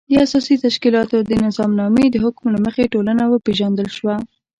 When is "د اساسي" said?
0.09-0.55